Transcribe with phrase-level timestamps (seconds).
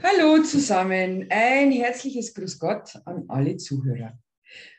[0.00, 4.18] Hallo zusammen, ein herzliches Grüß Gott an alle Zuhörer.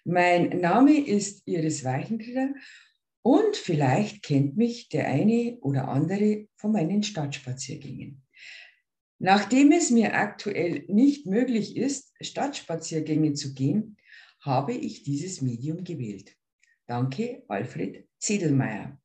[0.03, 2.55] Mein Name ist Iris Weichenrieder
[3.21, 8.23] und vielleicht kennt mich der eine oder andere von meinen Stadtspaziergängen.
[9.19, 13.97] Nachdem es mir aktuell nicht möglich ist, Stadtspaziergänge zu gehen,
[14.39, 16.35] habe ich dieses Medium gewählt.
[16.87, 18.99] Danke, Alfred Zedelmeier.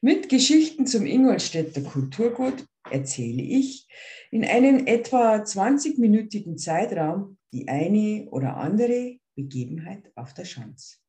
[0.00, 3.88] Mit Geschichten zum Ingolstädter Kulturgut erzähle ich
[4.30, 11.00] in einem etwa 20-minütigen Zeitraum die eine oder andere Begebenheit auf der Schanz.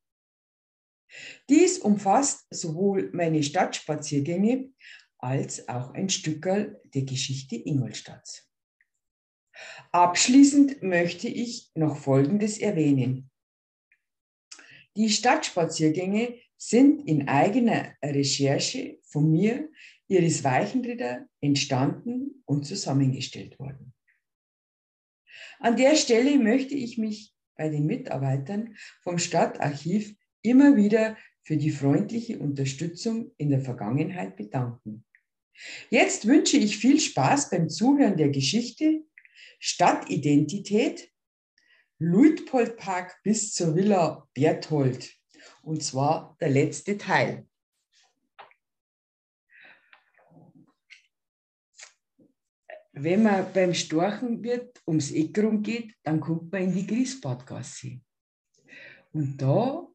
[1.48, 4.70] Dies umfasst sowohl meine Stadtspaziergänge
[5.18, 8.48] als auch ein Stückerl der Geschichte Ingolstadts.
[9.92, 13.30] Abschließend möchte ich noch Folgendes erwähnen.
[14.96, 19.68] Die Stadtspaziergänge sind in eigener Recherche von mir
[20.10, 23.94] Iris Weichenrieder entstanden und zusammengestellt worden.
[25.60, 31.70] An der Stelle möchte ich mich bei den Mitarbeitern vom Stadtarchiv immer wieder für die
[31.70, 35.04] freundliche Unterstützung in der Vergangenheit bedanken.
[35.90, 39.04] Jetzt wünsche ich viel Spaß beim Zuhören der Geschichte
[39.60, 41.12] Stadtidentität
[41.98, 45.14] Luitpoldpark bis zur Villa Berthold.
[45.62, 47.46] Und zwar der letzte Teil.
[53.02, 58.00] Wenn man beim Storchen wird, ums Eck rum geht, dann kommt man in die Griesbadgasse.
[59.12, 59.88] Und da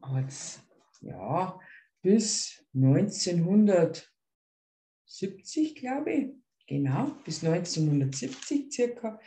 [0.00, 0.60] hat es
[1.00, 1.58] ja,
[2.00, 6.28] bis 1970, glaube ich,
[6.66, 9.20] genau, bis 1970 circa,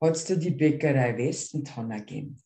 [0.00, 2.42] hat es da die Bäckerei Westentanner gegeben.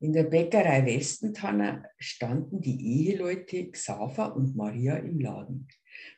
[0.00, 5.66] In der Bäckerei Westentanner standen die Eheleute Xaver und Maria im Laden.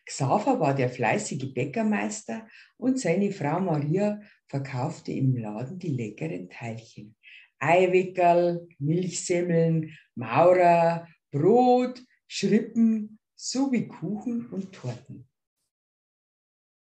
[0.04, 7.16] Xaver war der fleißige Bäckermeister und seine Frau Maria verkaufte im Laden die leckeren Teilchen.
[7.58, 15.28] Eiwickerl, Milchsemmeln, Maurer, Brot, Schrippen sowie Kuchen und Torten.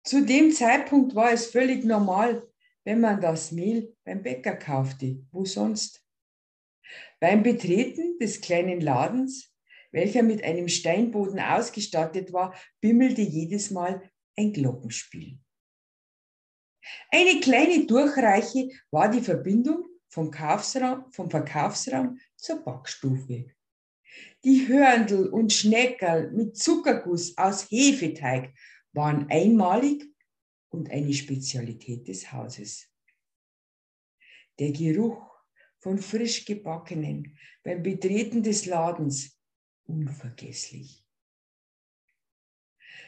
[0.03, 2.47] Zu dem Zeitpunkt war es völlig normal,
[2.83, 5.23] wenn man das Mehl beim Bäcker kaufte.
[5.31, 6.03] Wo sonst?
[7.19, 9.50] Beim Betreten des kleinen Ladens
[9.91, 15.39] welcher mit einem Steinboden ausgestattet war, bimmelte jedes Mal ein Glockenspiel.
[17.09, 20.31] Eine kleine Durchreiche war die Verbindung vom,
[21.11, 23.47] vom Verkaufsraum zur Backstufe.
[24.43, 28.53] Die Hörndl und Schneckerl mit Zuckerguss aus Hefeteig
[28.93, 30.03] waren einmalig
[30.69, 32.89] und eine Spezialität des Hauses.
[34.59, 35.31] Der Geruch
[35.79, 39.40] von frisch gebackenen beim Betreten des Ladens
[39.85, 41.05] unvergesslich.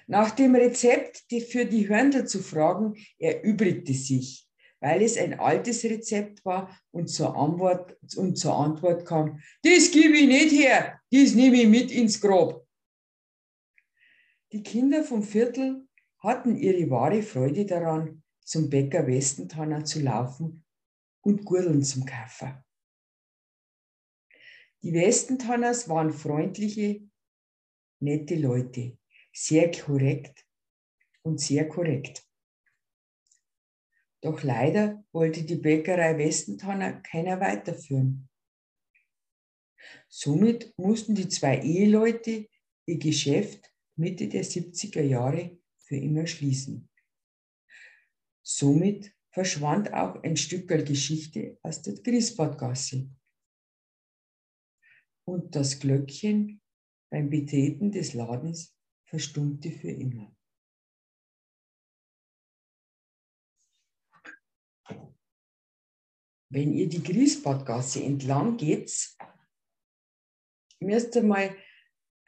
[0.08, 4.48] Nach dem Rezept für die Hörndl zu fragen, erübrigte sich,
[4.80, 10.18] weil es ein altes Rezept war und zur Antwort, und zur Antwort kam, das gebe
[10.18, 12.68] ich nicht her, das nehme ich mit ins Grab.
[14.52, 15.88] Die Kinder vom Viertel
[16.20, 20.66] hatten ihre wahre Freude daran, zum Bäcker Westentanner zu laufen
[21.22, 22.64] und Gurdeln zum Kaufen.
[24.84, 27.10] Die Westentanners waren freundliche,
[28.02, 28.98] nette Leute,
[29.32, 30.46] sehr korrekt
[31.22, 32.28] und sehr korrekt.
[34.20, 38.28] Doch leider wollte die Bäckerei Westentanner keiner weiterführen.
[40.10, 42.50] Somit mussten die zwei Eheleute
[42.86, 46.90] ihr Geschäft Mitte der 70er Jahre für immer schließen.
[48.42, 53.10] Somit verschwand auch ein Stückerl Geschichte aus der Griesbadgasse
[55.26, 56.62] und das Glöckchen
[57.10, 58.76] beim Betreten des Ladens
[59.06, 60.36] verstummte für immer.
[66.50, 69.18] Wenn ihr die Griesbadgasse entlang geht,
[70.80, 71.56] müsst ihr mal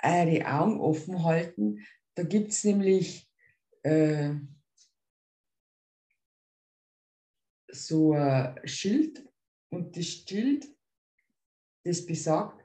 [0.02, 1.86] eure Augen offen halten.
[2.16, 3.30] Da gibt es nämlich
[3.84, 4.36] äh,
[7.72, 9.28] so ein Schild
[9.70, 10.74] und das Schild,
[11.84, 12.65] das besagt,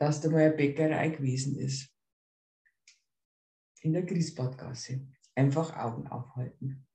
[0.00, 1.94] dass da mal eine Bäckerei gewesen ist.
[3.82, 5.06] In der Griesbadgasse.
[5.34, 6.86] Einfach Augen aufhalten.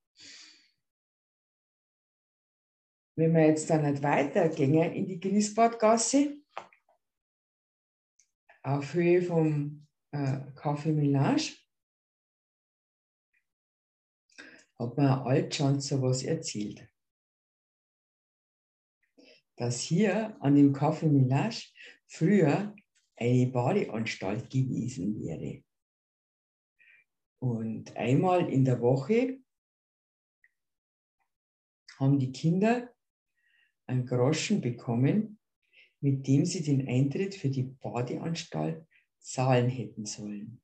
[3.14, 6.36] Wenn wir jetzt dann nicht weitergehen in die Griesbadgasse,
[8.62, 11.56] auf Höhe vom äh, Café Melange,
[14.78, 16.88] hat mir ein Altschanzer was erzählt.
[19.56, 21.62] Dass hier an dem Café Melange
[22.08, 22.74] früher
[23.16, 25.62] eine Badeanstalt gewesen wäre.
[27.38, 29.38] Und einmal in der Woche
[31.98, 32.92] haben die Kinder
[33.86, 35.38] einen Groschen bekommen,
[36.00, 38.86] mit dem sie den Eintritt für die Badeanstalt
[39.18, 40.60] zahlen hätten sollen.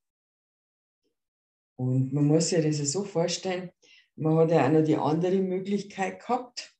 [1.76, 3.72] Und man muss sich das so vorstellen,
[4.14, 6.76] man hat ja auch noch die andere Möglichkeit gehabt,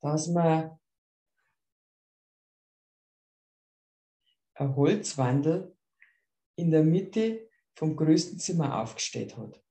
[0.00, 0.78] dass man
[4.54, 5.76] ein Holzwandel
[6.56, 9.62] in der Mitte vom größten Zimmer aufgestellt hat.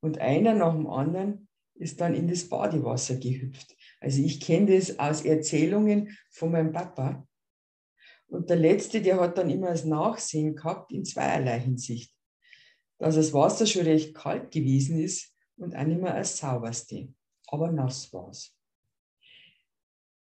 [0.00, 3.76] Und einer nach dem anderen ist dann in das Badewasser gehüpft.
[4.00, 7.26] Also ich kenne das aus Erzählungen von meinem Papa.
[8.26, 12.12] Und der Letzte, der hat dann immer das Nachsehen gehabt in zweierlei Hinsicht.
[12.98, 17.12] Dass das Wasser schon recht kalt gewesen ist und auch nicht mehr das sauberste.
[17.46, 18.56] Aber nass war es.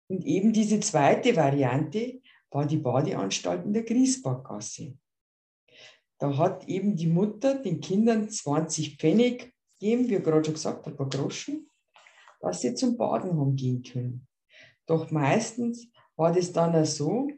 [0.08, 2.20] Und eben diese zweite Variante
[2.50, 4.96] war die Badeanstalt in der Griesbachgasse.
[6.18, 10.96] Da hat eben die Mutter den Kindern 20 Pfennig gegeben, wie gerade schon gesagt, ein
[10.96, 11.70] paar Groschen,
[12.40, 14.26] dass sie zum Baden haben gehen können.
[14.86, 17.28] Doch meistens war das dann auch so,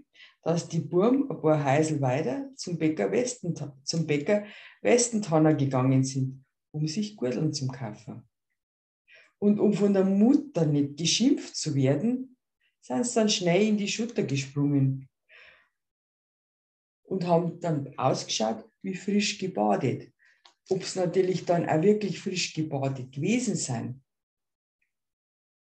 [0.43, 3.55] dass die Burm ein paar Häusel weiter zum Bäcker, Westen,
[3.85, 4.45] zum Bäcker
[4.81, 8.27] Westentanner gegangen sind, um sich Gurteln zu kaufen.
[9.39, 12.30] Und um von der Mutter nicht geschimpft zu werden,
[12.81, 15.09] sind sie dann schnell in die Schutter gesprungen
[17.05, 20.13] und haben dann ausgeschaut wie frisch gebadet.
[20.69, 24.03] Ob es natürlich dann auch wirklich frisch gebadet gewesen sein,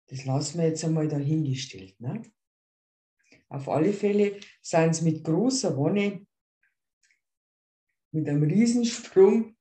[0.09, 1.99] das lassen wir jetzt einmal dahingestellt.
[2.01, 2.23] Ne?
[3.49, 6.27] Auf alle Fälle sind sie mit großer Wonne,
[8.13, 9.57] mit einem Riesensprung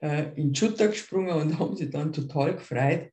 [0.00, 3.12] äh, in Schutter gesprungen und haben sich dann total gefreut,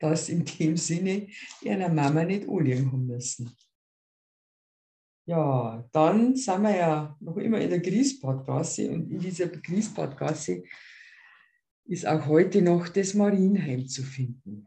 [0.00, 1.28] dass in dem Sinne
[1.62, 3.50] ihrer Mama nicht anliegen haben müssen.
[5.26, 10.64] Ja, dann sind wir ja noch immer in der Griesbadgasse und in dieser Griesbadgasse
[11.84, 14.66] ist auch heute noch das Marienheim zu finden.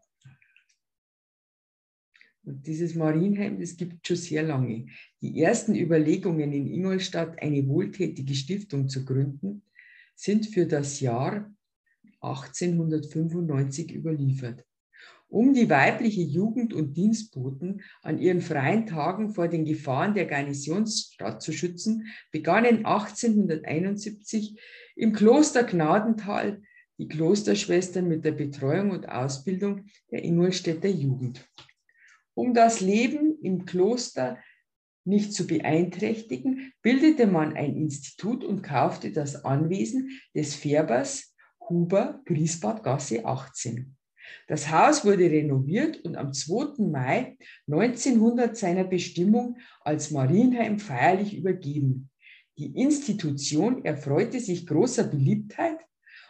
[2.46, 4.88] Und dieses Marienheim, das gibt schon sehr lange.
[5.22, 9.64] Die ersten Überlegungen in Ingolstadt, eine wohltätige Stiftung zu gründen,
[10.16, 11.54] sind für das Jahr
[12.20, 14.66] 1895 überliefert.
[15.34, 21.42] Um die weibliche Jugend und Dienstboten an ihren freien Tagen vor den Gefahren der Garnisonsstadt
[21.42, 24.60] zu schützen, begannen 1871
[24.96, 26.62] im Kloster Gnadental
[27.00, 31.50] die Klosterschwestern mit der Betreuung und Ausbildung der Ingolstädter Jugend.
[32.36, 34.38] Um das Leben im Kloster
[35.04, 41.36] nicht zu beeinträchtigen, bildete man ein Institut und kaufte das Anwesen des Färbers
[41.68, 43.98] Huber Griesbadgasse 18.
[44.48, 46.84] Das Haus wurde renoviert und am 2.
[46.90, 47.38] Mai
[47.68, 52.10] 1900 seiner Bestimmung als Marienheim feierlich übergeben.
[52.58, 55.80] Die Institution erfreute sich großer Beliebtheit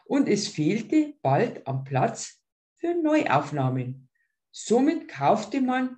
[0.05, 2.41] und es fehlte bald am Platz
[2.77, 4.09] für Neuaufnahmen.
[4.51, 5.97] Somit kaufte man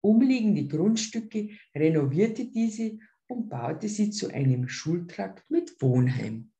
[0.00, 2.98] umliegende Grundstücke, renovierte diese
[3.28, 6.52] und baute sie zu einem Schultrakt mit Wohnheim.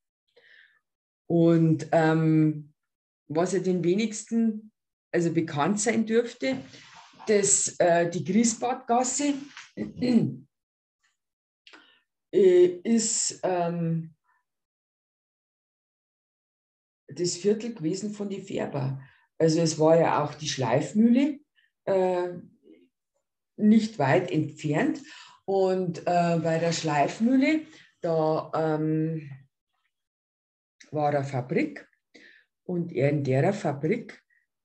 [1.26, 2.73] Und ähm,
[3.28, 4.72] was ja den wenigsten
[5.12, 6.58] also bekannt sein dürfte,
[7.26, 9.34] dass äh, die Griesbadgasse
[12.32, 14.14] äh, ist ähm,
[17.06, 19.00] das Viertel gewesen von die Färber.
[19.38, 21.38] Also es war ja auch die Schleifmühle
[21.84, 22.28] äh,
[23.56, 25.00] nicht weit entfernt.
[25.46, 27.66] Und äh, bei der Schleifmühle,
[28.00, 29.30] da ähm,
[30.90, 31.86] war eine Fabrik
[32.64, 34.22] und in der Fabrik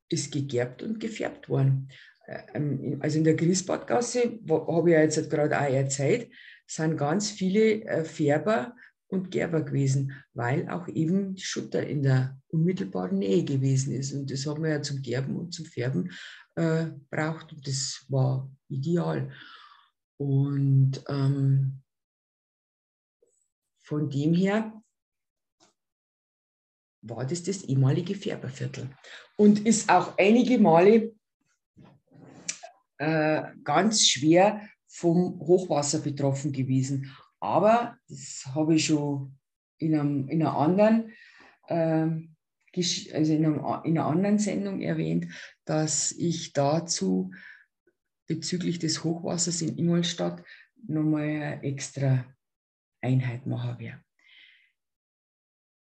[0.09, 1.89] ist gegerbt und gefärbt worden.
[2.25, 6.31] Äh, ähm, also in der Griesbadgasse, habe ich ja jetzt gerade auch erzählt,
[6.65, 8.75] sind ganz viele äh, Färber
[9.07, 14.13] und Gerber gewesen, weil auch eben Schutter in der unmittelbaren Nähe gewesen ist.
[14.13, 16.11] Und das haben wir ja zum Gerben und zum Färben
[16.55, 17.51] äh, braucht.
[17.51, 19.31] Und das war ideal.
[20.17, 21.81] Und ähm,
[23.79, 24.79] von dem her
[27.01, 28.89] war das das ehemalige Färberviertel
[29.37, 31.13] und ist auch einige Male
[32.97, 37.15] äh, ganz schwer vom Hochwasser betroffen gewesen.
[37.39, 39.37] Aber das habe ich schon
[39.77, 41.13] in, einem, in einer anderen
[41.67, 42.07] äh,
[43.13, 45.27] also in, einem, in einer anderen Sendung erwähnt,
[45.65, 47.31] dass ich dazu
[48.27, 50.43] bezüglich des Hochwassers in Ingolstadt
[50.87, 52.25] nochmal eine extra
[53.01, 54.03] Einheit machen werde.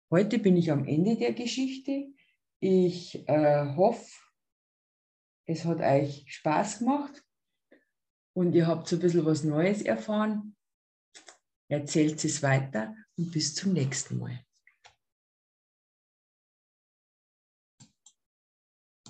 [0.09, 2.13] Heute bin ich am Ende der Geschichte.
[2.61, 4.09] Ich äh, hoffe,
[5.45, 7.21] es hat euch Spaß gemacht
[8.33, 10.55] und ihr habt so ein bisschen was Neues erfahren.
[11.69, 14.46] Erzählt es weiter und bis zum nächsten Mal.